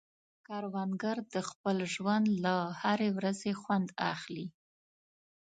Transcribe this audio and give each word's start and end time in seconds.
کروندګر 0.47 1.17
د 1.33 1.35
خپل 1.49 1.77
ژوند 1.93 2.25
له 2.45 2.55
هرې 2.81 3.09
ورځې 3.17 3.51
خوند 3.61 3.87
اخلي 4.13 4.47